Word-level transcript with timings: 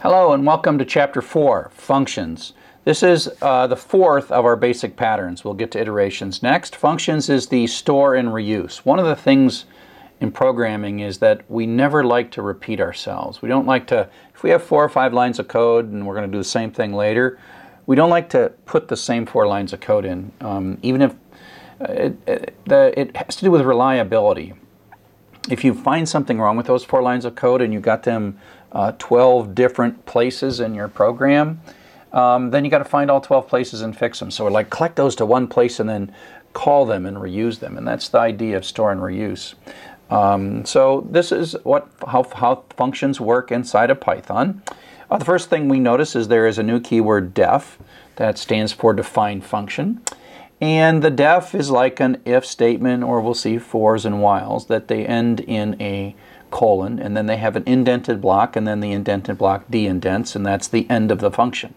Hello 0.00 0.32
and 0.32 0.46
welcome 0.46 0.78
to 0.78 0.84
Chapter 0.84 1.20
4, 1.20 1.72
Functions. 1.74 2.52
This 2.84 3.02
is 3.02 3.28
uh, 3.42 3.66
the 3.66 3.74
fourth 3.74 4.30
of 4.30 4.44
our 4.44 4.54
basic 4.54 4.94
patterns. 4.94 5.42
We'll 5.42 5.54
get 5.54 5.72
to 5.72 5.80
iterations 5.80 6.40
next. 6.40 6.76
Functions 6.76 7.28
is 7.28 7.48
the 7.48 7.66
store 7.66 8.14
and 8.14 8.28
reuse. 8.28 8.76
One 8.78 9.00
of 9.00 9.06
the 9.06 9.16
things 9.16 9.64
in 10.20 10.30
programming 10.30 11.00
is 11.00 11.18
that 11.18 11.42
we 11.50 11.66
never 11.66 12.04
like 12.04 12.30
to 12.30 12.42
repeat 12.42 12.80
ourselves. 12.80 13.42
We 13.42 13.48
don't 13.48 13.66
like 13.66 13.88
to, 13.88 14.08
if 14.32 14.44
we 14.44 14.50
have 14.50 14.62
four 14.62 14.84
or 14.84 14.88
five 14.88 15.12
lines 15.12 15.40
of 15.40 15.48
code 15.48 15.90
and 15.90 16.06
we're 16.06 16.14
going 16.14 16.30
to 16.30 16.32
do 16.32 16.38
the 16.38 16.44
same 16.44 16.70
thing 16.70 16.92
later, 16.92 17.40
we 17.86 17.96
don't 17.96 18.10
like 18.10 18.28
to 18.30 18.52
put 18.66 18.86
the 18.86 18.96
same 18.96 19.26
four 19.26 19.48
lines 19.48 19.72
of 19.72 19.80
code 19.80 20.04
in, 20.04 20.30
um, 20.40 20.78
even 20.80 21.02
if 21.02 21.12
uh, 21.80 21.92
it, 21.92 22.16
it, 22.28 22.54
the, 22.66 22.94
it 22.96 23.16
has 23.16 23.34
to 23.34 23.44
do 23.44 23.50
with 23.50 23.62
reliability. 23.62 24.54
If 25.50 25.64
you 25.64 25.74
find 25.74 26.08
something 26.08 26.38
wrong 26.38 26.56
with 26.56 26.66
those 26.66 26.84
four 26.84 27.02
lines 27.02 27.24
of 27.24 27.34
code 27.34 27.62
and 27.62 27.72
you 27.72 27.80
got 27.80 28.04
them 28.04 28.38
uh, 28.72 28.92
12 28.98 29.54
different 29.54 30.06
places 30.06 30.60
in 30.60 30.74
your 30.74 30.88
program, 30.88 31.60
um, 32.12 32.50
then 32.50 32.64
you 32.64 32.70
got 32.70 32.78
to 32.78 32.84
find 32.84 33.10
all 33.10 33.20
12 33.20 33.48
places 33.48 33.80
and 33.80 33.96
fix 33.96 34.18
them. 34.18 34.30
So 34.30 34.44
we're 34.44 34.50
like 34.50 34.70
collect 34.70 34.96
those 34.96 35.14
to 35.16 35.26
one 35.26 35.46
place 35.46 35.78
and 35.78 35.88
then 35.88 36.14
call 36.52 36.86
them 36.86 37.06
and 37.06 37.18
reuse 37.18 37.58
them. 37.58 37.76
And 37.76 37.86
that's 37.86 38.08
the 38.08 38.18
idea 38.18 38.56
of 38.56 38.64
store 38.64 38.90
and 38.90 39.00
reuse. 39.00 39.54
Um, 40.10 40.64
so 40.64 41.06
this 41.10 41.32
is 41.32 41.54
what 41.64 41.88
how, 42.06 42.24
how 42.34 42.64
functions 42.70 43.20
work 43.20 43.52
inside 43.52 43.90
of 43.90 44.00
Python. 44.00 44.62
Uh, 45.10 45.18
the 45.18 45.24
first 45.24 45.50
thing 45.50 45.68
we 45.68 45.80
notice 45.80 46.16
is 46.16 46.28
there 46.28 46.46
is 46.46 46.58
a 46.58 46.62
new 46.62 46.80
keyword 46.80 47.34
def 47.34 47.78
that 48.16 48.38
stands 48.38 48.72
for 48.72 48.92
define 48.92 49.40
function. 49.40 50.00
And 50.60 51.02
the 51.02 51.10
def 51.10 51.54
is 51.54 51.70
like 51.70 52.00
an 52.00 52.20
if 52.24 52.44
statement, 52.44 53.04
or 53.04 53.20
we'll 53.20 53.34
see 53.34 53.58
fors 53.58 54.04
and 54.04 54.20
whiles, 54.20 54.66
that 54.66 54.88
they 54.88 55.06
end 55.06 55.40
in 55.40 55.80
a 55.80 56.16
colon, 56.50 56.98
and 56.98 57.16
then 57.16 57.26
they 57.26 57.36
have 57.36 57.56
an 57.56 57.64
indented 57.66 58.20
block, 58.20 58.56
and 58.56 58.66
then 58.66 58.80
the 58.80 58.92
indented 58.92 59.38
block 59.38 59.64
de-indents, 59.70 60.34
and 60.36 60.44
that's 60.44 60.68
the 60.68 60.88
end 60.90 61.10
of 61.10 61.20
the 61.20 61.30
function. 61.30 61.74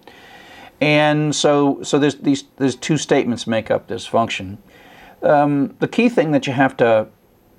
And 0.80 1.36
so, 1.36 1.82
so 1.84 2.00
there's 2.00 2.16
these 2.16 2.46
there's 2.58 2.76
two 2.76 2.98
statements 2.98 3.46
make 3.46 3.70
up 3.70 3.88
this 3.88 4.06
function. 4.06 4.58
Um, 5.22 5.76
the 5.80 5.88
key 5.88 6.10
thing 6.10 6.32
that 6.32 6.48
you 6.48 6.54
have 6.54 6.76
to 6.78 7.08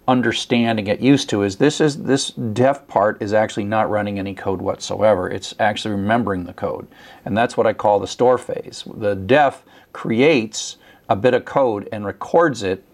understand 0.09 0.81
and 0.81 0.87
get 0.87 1.01
used 1.01 1.31
to 1.31 1.43
is 1.43 1.57
this 1.57 1.81
is 1.81 2.03
this 2.03 2.31
def 2.31 2.87
part 2.89 3.23
is 3.23 3.33
actually 3.33 3.65
not 3.65 3.89
running 3.89 4.19
any 4.19 4.35
code 4.35 4.61
whatsoever. 4.61 5.31
It's 5.31 5.55
actually 5.61 5.95
remembering 5.95 6.45
the 6.45 6.53
code, 6.53 6.89
and 7.25 7.37
that's 7.37 7.57
what 7.57 7.67
I 7.67 7.73
call 7.73 8.01
the 8.01 8.09
store 8.09 8.39
phase. 8.39 8.83
The 8.93 9.15
def 9.15 9.63
creates 9.93 10.77
a 11.09 11.15
bit 11.15 11.35
of 11.35 11.45
code 11.45 11.89
and 11.93 12.05
records 12.05 12.63
it 12.65 12.85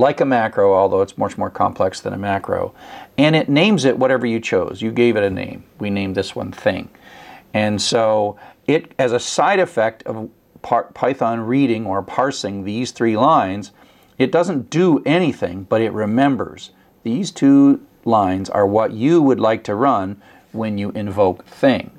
like 0.00 0.20
a 0.20 0.24
macro, 0.24 0.74
although 0.74 1.02
it's 1.02 1.16
much 1.16 1.38
more 1.38 1.50
complex 1.50 2.00
than 2.00 2.12
a 2.12 2.18
macro, 2.18 2.74
and 3.16 3.36
it 3.36 3.48
names 3.48 3.84
it 3.84 3.98
whatever 3.98 4.26
you 4.26 4.40
chose. 4.40 4.82
You 4.82 4.90
gave 4.90 5.16
it 5.16 5.22
a 5.22 5.30
name. 5.30 5.64
We 5.78 5.90
named 5.90 6.16
this 6.16 6.34
one 6.34 6.52
thing, 6.52 6.88
and 7.54 7.80
so 7.80 8.38
it, 8.66 8.92
as 8.98 9.12
a 9.12 9.20
side 9.20 9.60
effect 9.60 10.02
of 10.04 10.30
Python 10.62 11.40
reading 11.40 11.86
or 11.86 12.02
parsing 12.02 12.64
these 12.64 12.90
three 12.90 13.16
lines 13.16 13.72
it 14.20 14.30
doesn't 14.30 14.68
do 14.68 15.02
anything, 15.06 15.62
but 15.62 15.80
it 15.80 15.94
remembers. 15.94 16.72
These 17.04 17.30
two 17.30 17.80
lines 18.04 18.50
are 18.50 18.66
what 18.66 18.92
you 18.92 19.22
would 19.22 19.40
like 19.40 19.64
to 19.64 19.74
run 19.74 20.20
when 20.52 20.76
you 20.76 20.90
invoke 20.90 21.46
thing. 21.46 21.90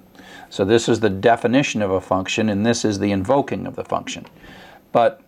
So 0.47 0.63
this 0.63 0.87
is 0.87 0.99
the 0.99 1.09
definition 1.09 1.81
of 1.81 1.89
a 1.89 1.99
function, 1.99 2.47
and 2.47 2.63
this 2.63 2.85
is 2.85 2.99
the 2.99 3.11
invoking 3.11 3.65
of 3.65 3.75
the 3.75 3.83
function. 3.83 4.27
But 4.91 5.19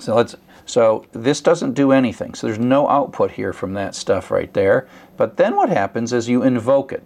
so 0.00 0.16
let's 0.16 0.34
so 0.68 1.06
this 1.12 1.40
doesn't 1.40 1.72
do 1.72 1.92
anything. 1.92 2.34
So 2.34 2.46
there's 2.46 2.58
no 2.58 2.88
output 2.88 3.32
here 3.32 3.54
from 3.54 3.72
that 3.74 3.94
stuff 3.94 4.30
right 4.30 4.52
there. 4.52 4.86
But 5.16 5.38
then 5.38 5.56
what 5.56 5.70
happens 5.70 6.12
is 6.12 6.28
you 6.28 6.42
invoke 6.42 6.92
it. 6.92 7.02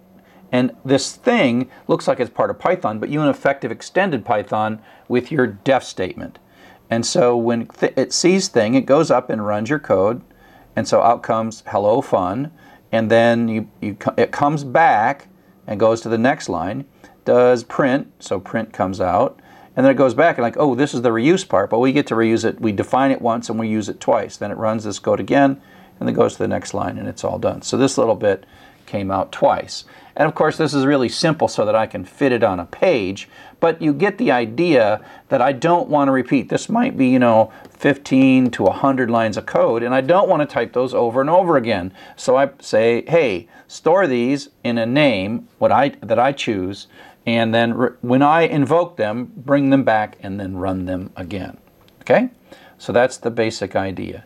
And 0.51 0.75
this 0.83 1.13
thing 1.13 1.69
looks 1.87 2.07
like 2.07 2.19
it's 2.19 2.29
part 2.29 2.49
of 2.49 2.59
Python, 2.59 2.99
but 2.99 3.09
you 3.09 3.21
in 3.21 3.29
effect 3.29 3.63
have 3.63 3.71
extended 3.71 4.25
Python 4.25 4.81
with 5.07 5.31
your 5.31 5.47
def 5.47 5.83
statement. 5.83 6.39
And 6.89 7.05
so 7.05 7.37
when 7.37 7.69
it 7.81 8.11
sees 8.11 8.49
thing, 8.49 8.75
it 8.75 8.85
goes 8.85 9.09
up 9.09 9.29
and 9.29 9.45
runs 9.45 9.69
your 9.69 9.79
code. 9.79 10.21
And 10.75 10.85
so 10.85 11.01
out 11.01 11.23
comes 11.23 11.63
hello 11.67 12.01
fun. 12.01 12.51
And 12.91 13.09
then 13.09 13.47
you, 13.47 13.69
you, 13.81 13.97
it 14.17 14.31
comes 14.31 14.65
back 14.65 15.29
and 15.65 15.79
goes 15.79 16.01
to 16.01 16.09
the 16.09 16.17
next 16.17 16.49
line, 16.49 16.85
does 17.23 17.63
print, 17.63 18.11
so 18.19 18.41
print 18.41 18.73
comes 18.73 18.99
out. 18.99 19.39
And 19.75 19.85
then 19.85 19.91
it 19.91 19.97
goes 19.97 20.13
back 20.13 20.37
and 20.37 20.43
like, 20.43 20.57
oh, 20.57 20.75
this 20.75 20.93
is 20.93 21.01
the 21.01 21.09
reuse 21.09 21.47
part, 21.47 21.69
but 21.69 21.79
we 21.79 21.91
get 21.91 22.07
to 22.07 22.15
reuse 22.15 22.45
it. 22.45 22.61
We 22.61 22.71
define 22.71 23.11
it 23.11 23.21
once 23.21 23.49
and 23.49 23.57
we 23.57 23.67
use 23.67 23.89
it 23.89 23.99
twice. 23.99 24.37
Then 24.37 24.51
it 24.51 24.57
runs 24.57 24.83
this 24.83 24.99
code 24.99 25.19
again 25.19 25.61
and 25.99 26.07
then 26.07 26.15
goes 26.15 26.33
to 26.33 26.39
the 26.39 26.47
next 26.47 26.73
line 26.73 26.97
and 26.97 27.07
it's 27.07 27.23
all 27.23 27.39
done. 27.39 27.61
So 27.61 27.77
this 27.77 27.97
little 27.97 28.15
bit 28.15 28.45
came 28.85 29.09
out 29.09 29.31
twice. 29.31 29.85
And 30.15 30.27
of 30.27 30.35
course, 30.35 30.57
this 30.57 30.73
is 30.73 30.85
really 30.85 31.09
simple 31.09 31.47
so 31.47 31.65
that 31.65 31.75
I 31.75 31.87
can 31.87 32.05
fit 32.05 32.31
it 32.31 32.43
on 32.43 32.59
a 32.59 32.65
page, 32.65 33.27
but 33.59 33.81
you 33.81 33.93
get 33.93 34.17
the 34.17 34.31
idea 34.31 35.03
that 35.29 35.41
I 35.41 35.51
don't 35.53 35.89
want 35.89 36.07
to 36.07 36.11
repeat. 36.11 36.49
This 36.49 36.69
might 36.69 36.95
be, 36.95 37.07
you 37.07 37.17
know, 37.17 37.51
15 37.71 38.51
to 38.51 38.63
100 38.63 39.09
lines 39.09 39.37
of 39.37 39.45
code, 39.47 39.81
and 39.81 39.95
I 39.95 40.01
don't 40.01 40.29
want 40.29 40.47
to 40.47 40.53
type 40.53 40.73
those 40.73 40.93
over 40.93 41.21
and 41.21 41.29
over 41.29 41.57
again. 41.57 41.91
So 42.15 42.35
I 42.35 42.51
say, 42.59 43.03
hey, 43.07 43.47
store 43.67 44.05
these 44.05 44.49
in 44.63 44.77
a 44.77 44.85
name 44.85 45.47
what 45.57 45.71
I, 45.71 45.89
that 46.01 46.19
I 46.19 46.31
choose, 46.31 46.87
and 47.25 47.53
then 47.53 47.71
when 48.01 48.21
I 48.21 48.41
invoke 48.41 48.97
them, 48.97 49.31
bring 49.35 49.69
them 49.69 49.83
back 49.83 50.17
and 50.21 50.39
then 50.39 50.57
run 50.57 50.85
them 50.85 51.11
again. 51.15 51.57
Okay? 52.01 52.29
So 52.77 52.91
that's 52.91 53.17
the 53.17 53.31
basic 53.31 53.75
idea. 53.75 54.25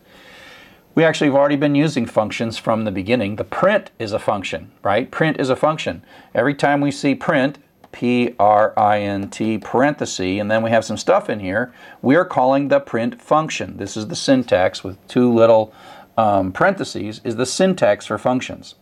We 0.96 1.04
actually 1.04 1.28
have 1.28 1.36
already 1.36 1.58
been 1.58 1.76
using 1.76 2.08
functions 2.08 2.58
from 2.58 2.84
the 2.84 2.92
beginning. 2.92 3.36
The 3.36 3.44
print 3.44 3.92
is 4.00 4.14
a 4.14 4.20
function, 4.20 4.72
right? 4.82 5.12
Print 5.12 5.40
is 5.40 5.52
a 5.52 5.56
function. 5.56 6.04
Every 6.34 6.56
time 6.56 6.82
we 6.82 6.90
see 6.90 7.14
print, 7.14 7.60
P-R-I-N-T, 7.92 9.60
parenthesis, 9.60 10.40
and 10.40 10.50
then 10.50 10.64
we 10.64 10.72
have 10.72 10.84
some 10.84 10.98
stuff 10.98 11.30
in 11.30 11.40
here, 11.40 11.72
we 12.02 12.16
are 12.16 12.26
calling 12.26 12.68
the 12.68 12.80
print 12.80 13.22
function. 13.22 13.78
This 13.78 13.96
is 13.96 14.08
the 14.08 14.16
syntax 14.16 14.84
with 14.84 14.98
two 15.08 15.32
little 15.32 15.72
um, 16.18 16.52
parentheses, 16.52 17.22
is 17.24 17.36
the 17.36 17.46
syntax 17.46 18.08
for 18.08 18.18
functions. 18.18 18.74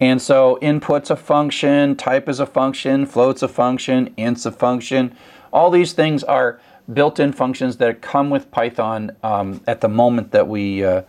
And 0.00 0.20
so 0.20 0.58
input's 0.60 1.10
a 1.10 1.16
function, 1.16 1.96
type 1.96 2.28
is 2.28 2.38
a 2.38 2.46
function, 2.46 3.06
float's 3.06 3.42
a 3.42 3.48
function, 3.48 4.12
int's 4.16 4.44
a 4.44 4.52
function. 4.52 5.16
All 5.52 5.70
these 5.70 5.94
things 5.94 6.22
are 6.22 6.60
built-in 6.92 7.32
functions 7.32 7.78
that 7.78 8.02
come 8.02 8.30
with 8.30 8.50
Python 8.50 9.16
um, 9.22 9.62
at 9.66 9.80
the 9.80 9.88
moment 9.88 10.32
that 10.32 10.46
we 10.48 10.84
uh, 10.84 11.02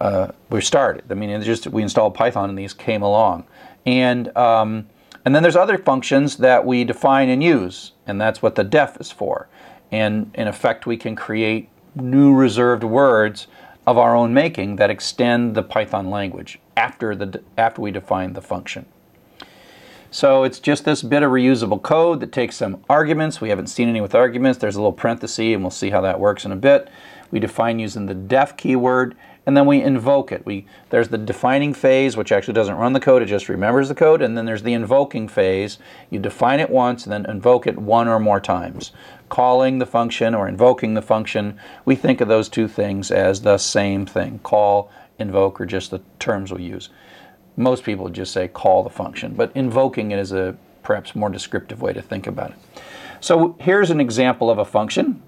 uh, 0.00 0.30
we 0.50 0.60
started. 0.60 1.10
I 1.10 1.14
mean, 1.14 1.42
just 1.42 1.66
we 1.66 1.82
installed 1.82 2.14
Python 2.14 2.50
and 2.50 2.58
these 2.58 2.74
came 2.74 3.02
along, 3.02 3.44
and 3.84 4.36
um, 4.36 4.88
and 5.24 5.34
then 5.34 5.42
there's 5.42 5.56
other 5.56 5.78
functions 5.78 6.36
that 6.36 6.64
we 6.64 6.84
define 6.84 7.28
and 7.28 7.42
use, 7.42 7.92
and 8.06 8.20
that's 8.20 8.40
what 8.40 8.54
the 8.54 8.64
def 8.64 9.00
is 9.00 9.10
for. 9.10 9.48
And 9.90 10.30
in 10.34 10.46
effect, 10.46 10.86
we 10.86 10.96
can 10.96 11.16
create 11.16 11.68
new 11.94 12.34
reserved 12.34 12.84
words 12.84 13.46
of 13.88 13.96
our 13.96 14.14
own 14.14 14.34
making 14.34 14.76
that 14.76 14.90
extend 14.90 15.54
the 15.54 15.62
Python 15.62 16.10
language 16.10 16.58
after 16.76 17.16
the 17.16 17.42
after 17.56 17.80
we 17.80 17.90
define 17.90 18.34
the 18.34 18.42
function. 18.42 18.84
So 20.10 20.44
it's 20.44 20.60
just 20.60 20.84
this 20.84 21.02
bit 21.02 21.22
of 21.22 21.30
reusable 21.30 21.80
code 21.80 22.20
that 22.20 22.30
takes 22.30 22.56
some 22.56 22.84
arguments. 22.90 23.40
We 23.40 23.48
haven't 23.48 23.68
seen 23.68 23.88
any 23.88 24.02
with 24.02 24.14
arguments. 24.14 24.58
There's 24.58 24.76
a 24.76 24.80
little 24.80 24.92
parenthesis, 24.92 25.54
and 25.54 25.62
we'll 25.62 25.70
see 25.70 25.88
how 25.88 26.02
that 26.02 26.20
works 26.20 26.44
in 26.44 26.52
a 26.52 26.56
bit. 26.56 26.90
We 27.30 27.40
define 27.40 27.78
using 27.78 28.04
the 28.04 28.14
def 28.14 28.58
keyword, 28.58 29.16
and 29.46 29.56
then 29.56 29.66
we 29.66 29.82
invoke 29.82 30.32
it. 30.32 30.44
We 30.44 30.66
There's 30.90 31.08
the 31.08 31.18
defining 31.18 31.74
phase, 31.74 32.16
which 32.16 32.32
actually 32.32 32.54
doesn't 32.54 32.76
run 32.76 32.92
the 32.92 33.00
code, 33.00 33.22
it 33.22 33.26
just 33.26 33.48
remembers 33.48 33.88
the 33.88 33.94
code, 33.94 34.22
and 34.22 34.36
then 34.36 34.44
there's 34.44 34.62
the 34.62 34.74
invoking 34.74 35.28
phase. 35.28 35.78
You 36.10 36.18
define 36.18 36.60
it 36.60 36.70
once 36.70 37.04
and 37.04 37.12
then 37.12 37.30
invoke 37.30 37.66
it 37.66 37.78
one 37.78 38.08
or 38.08 38.20
more 38.20 38.40
times. 38.40 38.92
Calling 39.28 39.78
the 39.78 39.86
function 39.86 40.34
or 40.34 40.48
invoking 40.48 40.94
the 40.94 41.02
function, 41.02 41.58
we 41.84 41.96
think 41.96 42.20
of 42.20 42.28
those 42.28 42.48
two 42.48 42.68
things 42.68 43.10
as 43.10 43.42
the 43.42 43.58
same 43.58 44.06
thing. 44.06 44.40
Call, 44.42 44.90
invoke, 45.18 45.60
or 45.60 45.66
just 45.66 45.90
the 45.90 46.00
terms 46.18 46.52
we 46.52 46.62
use 46.62 46.90
most 47.58 47.82
people 47.82 48.08
just 48.08 48.32
say 48.32 48.48
call 48.48 48.84
the 48.84 48.90
function, 48.90 49.34
but 49.34 49.50
invoking 49.54 50.12
it 50.12 50.18
is 50.18 50.32
a 50.32 50.56
perhaps 50.84 51.14
more 51.14 51.28
descriptive 51.28 51.82
way 51.82 51.92
to 51.92 52.00
think 52.00 52.26
about 52.26 52.52
it. 52.52 52.56
So 53.20 53.56
here's 53.58 53.90
an 53.90 54.00
example 54.00 54.48
of 54.48 54.58
a 54.58 54.64
function. 54.64 55.20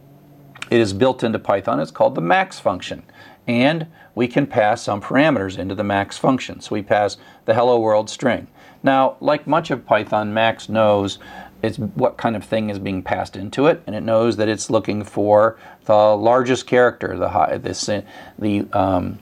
It 0.71 0.79
is 0.79 0.93
built 0.93 1.25
into 1.25 1.41
Python. 1.41 1.81
It's 1.81 1.91
called 1.91 2.15
the 2.15 2.21
max 2.21 2.61
function. 2.61 3.03
And 3.51 3.89
we 4.15 4.29
can 4.29 4.47
pass 4.47 4.81
some 4.81 5.01
parameters 5.01 5.59
into 5.59 5.75
the 5.75 5.83
max 5.83 6.17
function. 6.17 6.61
So 6.61 6.73
we 6.73 6.83
pass 6.83 7.17
the 7.47 7.55
hello 7.55 7.81
world 7.81 8.09
string. 8.09 8.47
Now, 8.85 9.17
like 9.19 9.45
much 9.45 9.73
of 9.73 9.85
Python, 9.85 10.33
max 10.33 10.69
knows 10.69 11.19
it's 11.61 11.77
what 11.77 12.17
kind 12.17 12.37
of 12.37 12.45
thing 12.45 12.71
is 12.71 12.79
being 12.79 13.03
passed 13.03 13.35
into 13.35 13.67
it, 13.67 13.83
and 13.89 13.97
it 13.97 14.03
knows 14.03 14.37
that 14.37 14.49
it's 14.49 14.71
looking 14.71 15.03
for 15.03 15.59
the 15.87 16.15
largest 16.17 16.69
character, 16.69 17.19
the 17.19 17.31
high, 17.31 17.59
this, 17.59 17.91
the 18.39 18.69
um, 18.73 19.19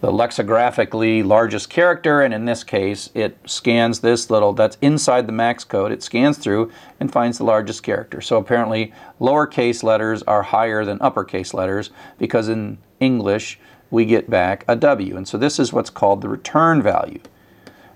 the 0.00 0.12
lexicographically 0.12 1.24
largest 1.24 1.68
character, 1.68 2.20
and 2.20 2.32
in 2.32 2.44
this 2.44 2.62
case, 2.62 3.10
it 3.14 3.36
scans 3.46 4.00
this 4.00 4.30
little, 4.30 4.52
that's 4.52 4.78
inside 4.80 5.26
the 5.26 5.32
max 5.32 5.64
code, 5.64 5.90
it 5.90 6.02
scans 6.02 6.38
through 6.38 6.70
and 7.00 7.12
finds 7.12 7.38
the 7.38 7.44
largest 7.44 7.82
character. 7.82 8.20
So 8.20 8.36
apparently, 8.36 8.92
lowercase 9.20 9.82
letters 9.82 10.22
are 10.22 10.42
higher 10.42 10.84
than 10.84 11.02
uppercase 11.02 11.52
letters 11.52 11.90
because 12.16 12.48
in 12.48 12.78
English, 13.00 13.58
we 13.90 14.04
get 14.04 14.30
back 14.30 14.64
a 14.68 14.76
W. 14.76 15.16
And 15.16 15.26
so 15.26 15.36
this 15.38 15.58
is 15.58 15.72
what's 15.72 15.90
called 15.90 16.20
the 16.20 16.28
return 16.28 16.80
value. 16.82 17.20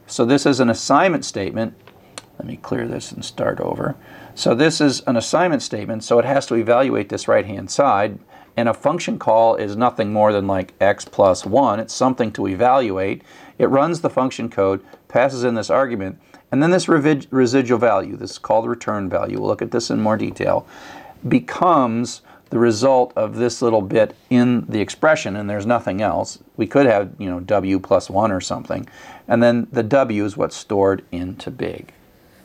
So 0.06 0.24
this 0.24 0.44
is 0.46 0.58
an 0.58 0.70
assignment 0.70 1.24
statement 1.24 1.74
Let 2.38 2.48
me 2.48 2.56
clear 2.56 2.88
this 2.88 3.12
and 3.12 3.24
start 3.24 3.60
over. 3.60 3.94
So 4.34 4.54
this 4.54 4.80
is 4.80 5.02
an 5.06 5.16
assignment 5.16 5.62
statement, 5.62 6.02
so 6.02 6.18
it 6.18 6.24
has 6.24 6.44
to 6.46 6.56
evaluate 6.56 7.08
this 7.08 7.28
right-hand 7.28 7.70
side. 7.70 8.18
And 8.56 8.68
a 8.68 8.74
function 8.74 9.18
call 9.18 9.56
is 9.56 9.76
nothing 9.76 10.12
more 10.12 10.32
than 10.32 10.46
like 10.46 10.74
x 10.80 11.04
plus 11.04 11.46
1. 11.46 11.80
It's 11.80 11.94
something 11.94 12.32
to 12.32 12.46
evaluate. 12.46 13.22
It 13.58 13.66
runs 13.66 14.00
the 14.00 14.10
function 14.10 14.50
code, 14.50 14.84
passes 15.08 15.44
in 15.44 15.54
this 15.54 15.70
argument, 15.70 16.18
and 16.50 16.62
then 16.62 16.70
this 16.70 16.86
residual 16.86 17.78
value, 17.78 18.14
this 18.14 18.32
is 18.32 18.38
called 18.38 18.68
return 18.68 19.08
value, 19.08 19.38
we'll 19.38 19.48
look 19.48 19.62
at 19.62 19.70
this 19.70 19.88
in 19.90 20.00
more 20.00 20.18
detail, 20.18 20.66
becomes 21.26 22.20
the 22.50 22.58
result 22.58 23.14
of 23.16 23.36
this 23.36 23.62
little 23.62 23.80
bit 23.80 24.14
in 24.28 24.66
the 24.66 24.80
expression, 24.80 25.34
and 25.36 25.48
there's 25.48 25.64
nothing 25.64 26.02
else. 26.02 26.38
We 26.58 26.66
could 26.66 26.84
have, 26.84 27.14
you 27.18 27.30
know, 27.30 27.40
w 27.40 27.78
plus 27.78 28.10
1 28.10 28.30
or 28.30 28.42
something. 28.42 28.86
And 29.26 29.42
then 29.42 29.66
the 29.72 29.82
w 29.82 30.26
is 30.26 30.36
what's 30.36 30.54
stored 30.54 31.02
into 31.10 31.50
big. 31.50 31.94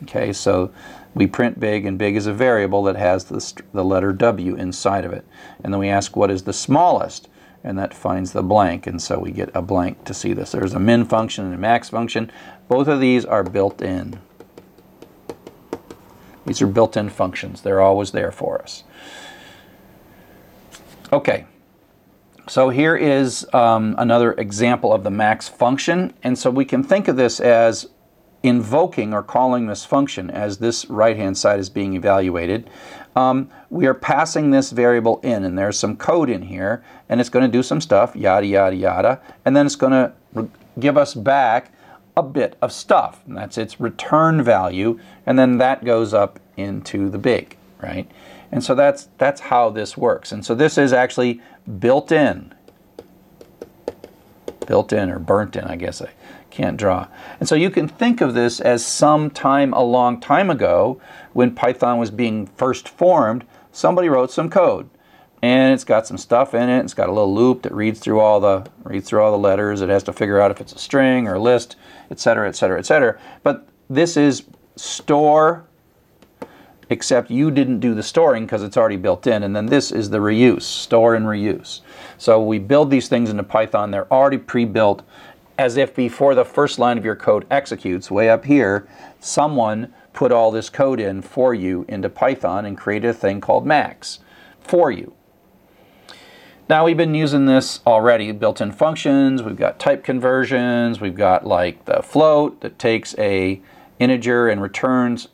Okay, 0.03 0.31
so 0.31 0.71
we 1.17 1.27
print 1.27 1.59
big, 1.59 1.85
and 1.85 1.97
big 1.97 2.15
is 2.15 2.27
a 2.27 2.33
variable 2.33 2.83
that 2.83 2.95
has 2.95 3.25
the, 3.25 3.63
the 3.73 3.83
letter 3.83 4.13
w 4.13 4.55
inside 4.55 5.03
of 5.03 5.11
it. 5.11 5.25
And 5.63 5.73
then 5.73 5.79
we 5.79 5.89
ask 5.89 6.15
what 6.15 6.29
is 6.29 6.43
the 6.43 6.53
smallest, 6.53 7.27
and 7.63 7.77
that 7.79 7.93
finds 7.93 8.33
the 8.33 8.43
blank, 8.43 8.85
and 8.85 9.01
so 9.01 9.17
we 9.17 9.31
get 9.31 9.49
a 9.55 9.61
blank 9.61 10.05
to 10.05 10.13
see 10.13 10.33
this. 10.33 10.51
There's 10.51 10.73
a 10.73 10.79
min 10.79 11.05
function 11.05 11.45
and 11.45 11.55
a 11.55 11.57
max 11.57 11.89
function. 11.89 12.31
Both 12.67 12.87
of 12.87 12.99
these 12.99 13.25
are 13.25 13.43
built 13.43 13.81
in. 13.81 14.19
These 16.45 16.61
are 16.61 16.67
built-in 16.67 17.09
functions. 17.09 17.61
They're 17.61 17.81
always 17.81 18.11
there 18.11 18.31
for 18.31 18.61
us. 18.61 18.85
Okay, 21.11 21.45
so 22.47 22.69
here 22.69 22.95
is 22.95 23.45
um, 23.53 23.95
another 23.97 24.31
example 24.33 24.93
of 24.93 25.03
the 25.03 25.11
max 25.11 25.49
function. 25.49 26.13
And 26.23 26.37
so 26.39 26.49
we 26.49 26.63
can 26.63 26.83
think 26.83 27.09
of 27.09 27.17
this 27.17 27.41
as 27.41 27.89
invoking 28.47 29.13
or 29.13 29.21
calling 29.21 29.67
this 29.67 29.85
function 29.85 30.29
as 30.29 30.57
this 30.57 30.85
right-hand 30.85 31.37
side 31.37 31.59
is 31.59 31.69
being 31.69 31.95
evaluated. 31.95 32.69
Um, 33.15 33.49
we 33.69 33.87
are 33.87 33.93
passing 33.93 34.51
this 34.51 34.71
variable 34.71 35.19
in, 35.21 35.43
and 35.43 35.57
there's 35.57 35.77
some 35.77 35.97
code 35.97 36.29
in 36.29 36.43
here, 36.43 36.83
and 37.09 37.19
it's 37.19 37.29
going 37.29 37.45
to 37.45 37.51
do 37.51 37.63
some 37.63 37.81
stuff, 37.81 38.15
yada, 38.15 38.45
yada, 38.45 38.75
yada, 38.75 39.21
and 39.43 39.55
then 39.55 39.65
it's 39.65 39.75
going 39.75 39.91
to 39.91 40.49
give 40.79 40.97
us 40.97 41.13
back 41.13 41.71
a 42.15 42.23
bit 42.23 42.57
of 42.61 42.71
stuff, 42.71 43.23
and 43.27 43.37
that's 43.37 43.57
its 43.57 43.79
return 43.79 44.43
value, 44.43 44.99
and 45.25 45.37
then 45.37 45.57
that 45.57 45.83
goes 45.83 46.13
up 46.13 46.39
into 46.57 47.09
the 47.09 47.17
big, 47.17 47.57
right? 47.81 48.09
And 48.51 48.63
so 48.63 48.75
that's, 48.75 49.09
that's 49.17 49.41
how 49.41 49.69
this 49.69 49.97
works. 49.97 50.31
And 50.31 50.45
so 50.45 50.55
this 50.55 50.77
is 50.77 50.93
actually 50.93 51.41
built 51.79 52.11
in, 52.11 52.53
built 54.65 54.93
in 54.93 55.09
or 55.09 55.19
burnt 55.19 55.55
in, 55.55 55.63
I 55.65 55.75
guess 55.75 56.01
I 56.01 56.09
can't 56.57 56.75
draw. 56.75 57.07
And 57.39 57.47
so 57.47 57.53
you 57.53 57.69
can 57.69 57.87
think 57.87 58.19
of 58.19 58.33
this 58.33 58.59
as 58.59 58.83
some 58.83 59.29
time 59.29 59.73
a 59.73 59.83
long 59.83 60.19
time 60.19 60.49
ago 60.49 60.99
when 61.33 61.53
Python 61.53 61.99
was 61.99 62.09
being 62.09 62.47
first 62.47 62.89
formed, 62.89 63.45
somebody 63.71 64.09
wrote 64.09 64.31
some 64.31 64.49
code 64.49 64.89
and 65.43 65.71
it's 65.71 65.83
got 65.83 66.07
some 66.07 66.17
stuff 66.17 66.55
in 66.55 66.67
it. 66.67 66.79
It's 66.79 66.95
got 66.95 67.09
a 67.09 67.11
little 67.11 67.33
loop 67.33 67.61
that 67.61 67.73
reads 67.73 67.99
through 67.99 68.19
all 68.19 68.39
the 68.39 68.67
reads 68.83 69.07
through 69.07 69.21
all 69.21 69.31
the 69.31 69.37
letters. 69.37 69.81
It 69.81 69.89
has 69.89 70.01
to 70.03 70.13
figure 70.13 70.41
out 70.41 70.49
if 70.49 70.59
it's 70.59 70.73
a 70.73 70.79
string 70.79 71.27
or 71.27 71.35
a 71.35 71.39
list, 71.39 71.75
etc., 72.09 72.49
etc., 72.49 72.79
etc. 72.79 73.19
But 73.43 73.67
this 73.87 74.17
is 74.17 74.45
store, 74.75 75.63
except 76.89 77.29
you 77.29 77.51
didn't 77.51 77.81
do 77.81 77.93
the 77.93 78.01
storing 78.01 78.45
because 78.45 78.63
it's 78.63 78.77
already 78.77 78.97
built 78.97 79.27
in. 79.27 79.43
And 79.43 79.55
then 79.55 79.67
this 79.67 79.91
is 79.91 80.09
the 80.09 80.17
reuse, 80.17 80.63
store 80.63 81.13
and 81.13 81.27
reuse. 81.27 81.81
So 82.17 82.41
we 82.41 82.57
build 82.57 82.89
these 82.89 83.07
things 83.07 83.29
into 83.29 83.43
Python. 83.43 83.91
They're 83.91 84.11
already 84.11 84.39
pre-built 84.39 85.03
as 85.57 85.77
if 85.77 85.95
before 85.95 86.35
the 86.35 86.45
first 86.45 86.79
line 86.79 86.97
of 86.97 87.05
your 87.05 87.15
code 87.15 87.45
executes, 87.49 88.11
way 88.11 88.29
up 88.29 88.45
here, 88.45 88.87
someone 89.19 89.93
put 90.13 90.31
all 90.31 90.51
this 90.51 90.69
code 90.69 90.99
in 90.99 91.21
for 91.21 91.53
you 91.53 91.85
into 91.87 92.09
Python 92.09 92.65
and 92.65 92.77
created 92.77 93.09
a 93.09 93.13
thing 93.13 93.41
called 93.41 93.65
max 93.65 94.19
for 94.59 94.91
you. 94.91 95.13
Now 96.69 96.83
we've 96.85 96.97
been 96.97 97.15
using 97.15 97.45
this 97.45 97.79
already, 97.87 98.31
built-in 98.33 98.73
functions, 98.73 99.41
we've 99.41 99.55
got 99.55 99.79
type 99.79 100.03
conversions, 100.03 100.99
we've 100.99 101.15
got 101.15 101.47
like 101.47 101.85
the 101.85 102.03
float 102.03 102.59
that 102.61 102.77
takes 102.77 103.17
a 103.17 103.61
integer 103.99 104.49
and 104.49 104.61
returns 104.61 105.29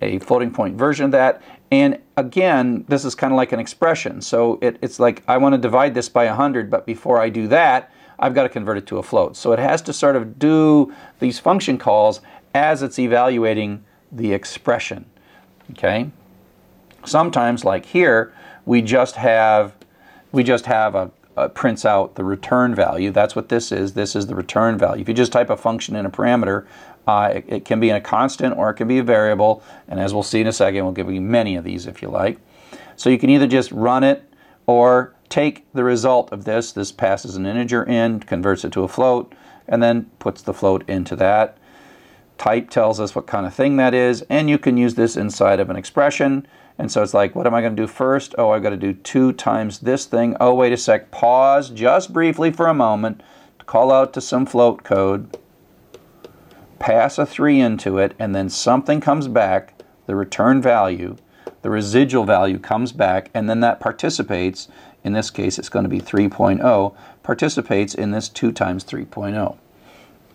a 0.00 0.18
floating 0.18 0.50
point 0.50 0.76
version 0.76 1.04
of 1.04 1.10
that. 1.12 1.42
And 1.70 2.00
again, 2.16 2.84
this 2.88 3.04
is 3.04 3.14
kind 3.14 3.32
of 3.32 3.36
like 3.36 3.52
an 3.52 3.60
expression. 3.60 4.20
So 4.20 4.58
it, 4.62 4.78
it's 4.82 4.98
like 4.98 5.22
I 5.28 5.36
want 5.36 5.54
to 5.54 5.58
divide 5.58 5.94
this 5.94 6.08
by 6.08 6.26
100, 6.26 6.70
but 6.70 6.86
before 6.86 7.20
I 7.20 7.28
do 7.28 7.46
that, 7.48 7.92
I've 8.18 8.34
got 8.34 8.44
to 8.44 8.48
convert 8.48 8.78
it 8.78 8.86
to 8.88 8.98
a 8.98 9.02
float. 9.02 9.36
So 9.36 9.52
it 9.52 9.58
has 9.58 9.82
to 9.82 9.92
sort 9.92 10.16
of 10.16 10.38
do 10.38 10.94
these 11.18 11.38
function 11.38 11.78
calls 11.78 12.20
as 12.54 12.82
it's 12.82 12.98
evaluating 12.98 13.84
the 14.10 14.32
expression. 14.32 15.06
Okay? 15.72 16.10
Sometimes, 17.04 17.64
like 17.64 17.86
here, 17.86 18.32
we 18.64 18.82
just 18.82 19.16
have 19.16 19.74
we 20.30 20.42
just 20.42 20.64
have 20.66 20.94
a, 20.94 21.10
a, 21.36 21.48
prints 21.48 21.84
out 21.84 22.14
the 22.14 22.24
return 22.24 22.74
value. 22.74 23.10
That's 23.10 23.36
what 23.36 23.50
this 23.50 23.70
is. 23.70 23.92
This 23.92 24.16
is 24.16 24.26
the 24.26 24.34
return 24.34 24.78
value. 24.78 25.02
If 25.02 25.08
you 25.08 25.14
just 25.14 25.32
type 25.32 25.50
a 25.50 25.56
function 25.56 25.94
in 25.94 26.06
a 26.06 26.10
parameter, 26.10 26.66
uh, 27.06 27.32
it, 27.34 27.44
it, 27.48 27.64
can 27.66 27.80
be 27.80 27.90
in 27.90 27.96
a 27.96 28.00
constant 28.00 28.56
or 28.56 28.70
it 28.70 28.74
can 28.74 28.88
be 28.88 28.98
a 28.98 29.02
variable. 29.02 29.62
And 29.88 30.00
as 30.00 30.14
we'll 30.14 30.22
see 30.22 30.40
in 30.40 30.46
a 30.46 30.52
second, 30.52 30.84
we'll 30.84 30.94
give 30.94 31.12
you 31.12 31.20
many 31.20 31.56
of 31.56 31.64
these 31.64 31.86
if 31.86 32.00
you 32.00 32.08
like. 32.08 32.38
So 32.96 33.10
you 33.10 33.18
can 33.18 33.30
either 33.30 33.46
just 33.46 33.70
run 33.72 34.04
it 34.04 34.24
or 34.66 35.11
take 35.32 35.64
the 35.72 35.82
result 35.82 36.30
of 36.30 36.44
this. 36.44 36.72
This 36.72 36.92
passes 36.92 37.36
an 37.36 37.46
integer 37.46 37.82
in, 37.84 38.20
converts 38.20 38.66
it 38.66 38.72
to 38.72 38.84
a 38.84 38.88
float, 38.88 39.32
and 39.66 39.82
then 39.82 40.10
puts 40.18 40.42
the 40.42 40.52
float 40.52 40.86
into 40.86 41.16
that. 41.16 41.56
Type 42.36 42.68
tells 42.68 43.00
us 43.00 43.14
what 43.14 43.26
kind 43.26 43.46
of 43.46 43.54
thing 43.54 43.78
that 43.78 43.94
is, 43.94 44.20
and 44.28 44.50
you 44.50 44.58
can 44.58 44.76
use 44.76 44.94
this 44.94 45.16
inside 45.16 45.58
of 45.58 45.70
an 45.70 45.76
expression. 45.76 46.46
And 46.76 46.92
so 46.92 47.02
it's 47.02 47.14
like, 47.14 47.34
what 47.34 47.46
am 47.46 47.54
I 47.54 47.62
going 47.62 47.74
to 47.74 47.82
do 47.82 47.86
first? 47.86 48.34
Oh, 48.36 48.50
I've 48.50 48.62
got 48.62 48.70
to 48.70 48.76
do 48.76 48.92
2 48.92 49.32
times 49.32 49.78
this 49.78 50.04
thing. 50.04 50.36
Oh, 50.38 50.52
wait 50.52 50.74
a 50.74 50.76
sec. 50.76 51.10
Pause 51.10 51.70
just 51.70 52.12
briefly 52.12 52.50
for 52.50 52.66
a 52.66 52.74
moment. 52.74 53.22
To 53.58 53.64
call 53.64 53.90
out 53.90 54.12
to 54.12 54.20
some 54.20 54.44
float 54.44 54.84
code. 54.84 55.38
Pass 56.78 57.16
a 57.16 57.24
3 57.24 57.58
into 57.58 57.96
it, 57.96 58.14
and 58.18 58.34
then 58.34 58.50
something 58.50 59.00
comes 59.00 59.28
back, 59.28 59.82
the 60.06 60.14
return 60.14 60.60
value, 60.60 61.16
the 61.62 61.70
residual 61.70 62.24
value 62.24 62.58
comes 62.58 62.90
back, 62.90 63.30
and 63.32 63.48
then 63.48 63.60
that 63.60 63.78
participates, 63.78 64.66
in 65.04 65.12
this 65.12 65.30
case 65.30 65.58
it's 65.58 65.68
going 65.68 65.84
to 65.84 65.88
be 65.88 66.00
3.0, 66.00 66.94
participates 67.22 67.94
in 67.94 68.10
this 68.10 68.28
2 68.28 68.52
times 68.52 68.84
3.0. 68.84 69.56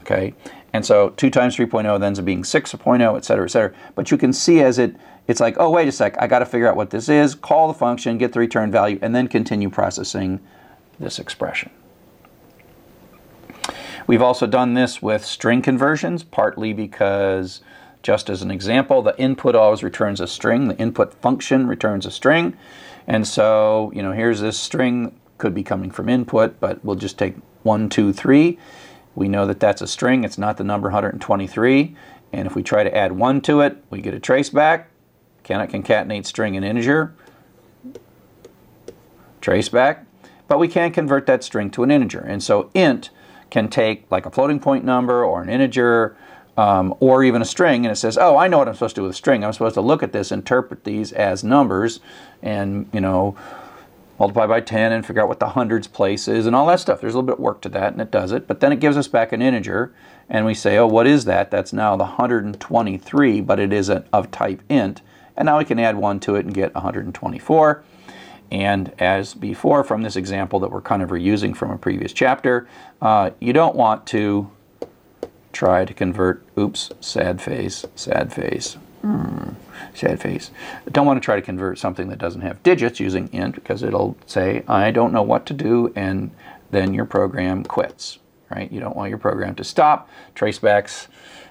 Okay, 0.01 0.33
and 0.73 0.85
so 0.85 1.09
2 1.09 1.29
times 1.29 1.55
3.0 1.57 1.83
then 1.99 2.03
ends 2.03 2.19
up 2.19 2.25
being 2.25 2.43
6.0, 2.43 3.17
et 3.17 3.25
cetera, 3.25 3.45
et 3.45 3.49
cetera. 3.49 3.73
But 3.95 4.11
you 4.11 4.17
can 4.17 4.31
see 4.31 4.61
as 4.61 4.79
it 4.79 4.95
it's 5.27 5.41
like, 5.41 5.57
oh, 5.59 5.69
wait 5.69 5.87
a 5.87 5.91
sec, 5.91 6.15
I 6.19 6.27
got 6.27 6.39
to 6.39 6.45
figure 6.45 6.69
out 6.69 6.77
what 6.77 6.89
this 6.89 7.09
is, 7.09 7.35
call 7.35 7.67
the 7.67 7.73
function, 7.73 8.17
get 8.17 8.31
the 8.31 8.39
return 8.39 8.71
value, 8.71 8.97
and 9.01 9.13
then 9.13 9.27
continue 9.27 9.69
processing 9.69 10.39
this 10.99 11.19
expression. 11.19 11.69
We've 14.07 14.21
also 14.21 14.47
done 14.47 14.73
this 14.73 15.01
with 15.01 15.25
string 15.25 15.61
conversions, 15.61 16.23
partly 16.23 16.71
because, 16.71 17.59
just 18.03 18.29
as 18.29 18.41
an 18.41 18.49
example, 18.49 19.01
the 19.01 19.19
input 19.19 19.53
always 19.53 19.83
returns 19.83 20.21
a 20.21 20.27
string. 20.27 20.69
The 20.69 20.77
input 20.77 21.13
function 21.15 21.67
returns 21.67 22.05
a 22.05 22.11
string. 22.11 22.55
And 23.07 23.25
so, 23.25 23.91
you 23.95 24.03
know, 24.03 24.11
here's 24.11 24.41
this 24.41 24.59
string, 24.59 25.17
could 25.37 25.53
be 25.53 25.63
coming 25.63 25.91
from 25.91 26.09
input, 26.09 26.59
but 26.59 26.83
we'll 26.83 26.95
just 26.95 27.17
take 27.17 27.35
1, 27.63 27.89
2, 27.89 28.11
3. 28.11 28.57
We 29.15 29.29
know 29.29 29.47
that 29.47 29.59
that's 29.59 29.81
a 29.81 29.87
string. 29.87 30.23
It's 30.23 30.37
not 30.37 30.57
the 30.57 30.63
number 30.63 30.89
123. 30.89 31.95
And 32.33 32.45
if 32.45 32.55
we 32.55 32.63
try 32.63 32.83
to 32.83 32.95
add 32.95 33.13
1 33.13 33.41
to 33.41 33.61
it, 33.61 33.83
we 33.89 34.01
get 34.01 34.13
a 34.13 34.19
trace 34.19 34.49
back. 34.49 34.89
Cannot 35.43 35.69
concatenate 35.69 36.25
string 36.25 36.57
and 36.57 36.65
integer. 36.65 37.15
Trace 39.39 39.69
back. 39.69 40.05
But 40.47 40.59
we 40.59 40.67
can 40.67 40.91
convert 40.91 41.25
that 41.27 41.43
string 41.43 41.69
to 41.71 41.83
an 41.83 41.91
integer. 41.91 42.19
And 42.19 42.43
so 42.43 42.69
int 42.73 43.09
can 43.49 43.69
take 43.69 44.05
like 44.11 44.25
a 44.25 44.31
floating 44.31 44.59
point 44.59 44.83
number 44.83 45.23
or 45.23 45.41
an 45.41 45.49
integer 45.49 46.17
um, 46.57 46.95
or 46.99 47.23
even 47.23 47.41
a 47.41 47.45
string 47.45 47.85
and 47.85 47.91
it 47.91 47.97
says, 47.97 48.17
oh, 48.17 48.35
I 48.35 48.47
know 48.47 48.57
what 48.57 48.67
I'm 48.67 48.73
supposed 48.73 48.95
to 48.95 49.01
do 49.01 49.03
with 49.03 49.11
a 49.11 49.17
string. 49.17 49.43
I'm 49.45 49.53
supposed 49.53 49.75
to 49.75 49.81
look 49.81 50.01
at 50.01 50.11
this, 50.11 50.31
interpret 50.31 50.83
these 50.83 51.13
as 51.13 51.43
numbers 51.43 51.99
and, 52.41 52.89
you 52.91 52.99
know, 52.99 53.37
multiply 54.19 54.47
by 54.47 54.59
10 54.59 54.91
and 54.91 55.05
figure 55.05 55.21
out 55.21 55.27
what 55.27 55.39
the 55.39 55.49
hundreds 55.49 55.87
place 55.87 56.27
is 56.27 56.47
and 56.47 56.55
all 56.55 56.65
that 56.65 56.79
stuff. 56.79 56.99
There's 56.99 57.13
a 57.13 57.17
little 57.17 57.27
bit 57.27 57.37
of 57.37 57.39
work 57.39 57.61
to 57.61 57.69
that 57.69 57.93
and 57.93 58.01
it 58.01 58.09
does 58.09 58.31
it. 58.31 58.47
But 58.47 58.59
then 58.59 58.71
it 58.71 58.79
gives 58.79 58.97
us 58.97 59.07
back 59.07 59.31
an 59.31 59.41
integer 59.43 59.93
and 60.27 60.45
we 60.45 60.55
say, 60.55 60.77
oh, 60.77 60.87
what 60.87 61.05
is 61.05 61.25
that? 61.25 61.51
That's 61.51 61.71
now 61.71 61.95
the 61.95 62.03
123, 62.03 63.41
but 63.41 63.59
it 63.59 63.71
is 63.71 63.89
a, 63.89 64.03
of 64.11 64.31
type 64.31 64.63
int. 64.67 65.01
And 65.35 65.45
now 65.45 65.59
we 65.59 65.65
can 65.65 65.77
add 65.77 65.95
1 65.95 66.19
to 66.21 66.35
it 66.35 66.45
and 66.45 66.53
get 66.53 66.73
124. 66.73 67.83
And 68.49 68.93
as 68.97 69.35
before 69.35 69.83
from 69.83 70.01
this 70.01 70.15
example 70.15 70.59
that 70.61 70.71
we're 70.71 70.81
kind 70.81 71.03
of 71.03 71.09
reusing 71.09 71.55
from 71.55 71.69
a 71.69 71.77
previous 71.77 72.13
chapter, 72.13 72.67
uh, 73.01 73.31
you 73.39 73.53
don't 73.53 73.75
want 73.75 74.07
to 74.07 74.49
try 75.57 75.83
to 75.83 75.93
convert, 75.93 76.43
oops, 76.55 76.91
sad 77.01 77.41
face, 77.41 77.83
sad 77.95 78.31
face, 78.31 78.77
hmm, 79.01 79.49
sad 79.95 80.21
face. 80.21 80.51
Don't 80.91 81.07
want 81.07 81.19
to 81.19 81.25
try 81.25 81.35
to 81.35 81.41
convert 81.41 81.79
something 81.79 82.09
that 82.09 82.19
doesn't 82.19 82.41
have 82.41 82.61
digits 82.61 82.99
using 82.99 83.27
int 83.33 83.55
because 83.55 83.81
it'll 83.81 84.15
say, 84.27 84.63
I 84.67 84.91
don't 84.91 85.11
know 85.11 85.23
what 85.23 85.47
to 85.47 85.55
do, 85.55 85.91
and 85.95 86.29
then 86.69 86.93
your 86.93 87.05
program 87.05 87.63
quits, 87.63 88.19
right? 88.51 88.71
You 88.71 88.79
don't 88.79 88.95
want 88.95 89.09
your 89.09 89.17
program 89.17 89.55
to 89.55 89.63
stop. 89.63 90.07
Tracebacks 90.35 91.07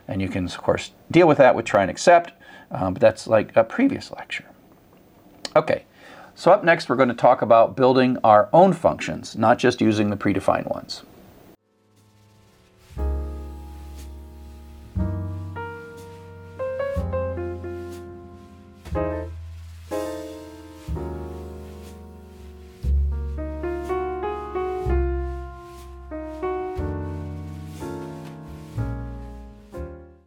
And 0.06 0.22
you 0.22 0.28
can, 0.28 0.44
of 0.44 0.58
course, 0.58 0.92
deal 1.10 1.26
with 1.26 1.38
that 1.38 1.56
with 1.56 1.64
try 1.64 1.82
and 1.82 1.90
except, 1.90 2.30
um, 2.70 2.94
but 2.94 3.00
that's 3.00 3.26
like 3.26 3.56
a 3.56 3.64
previous 3.64 4.12
lecture. 4.12 4.44
Okay, 5.56 5.84
so 6.36 6.52
up 6.52 6.62
next 6.62 6.88
we're 6.88 6.94
going 6.94 7.08
to 7.08 7.14
talk 7.14 7.42
about 7.42 7.74
building 7.74 8.18
our 8.22 8.48
own 8.52 8.72
functions, 8.72 9.34
not 9.34 9.58
just 9.58 9.80
using 9.80 10.10
the 10.10 10.16
predefined 10.16 10.70
ones. 10.70 11.02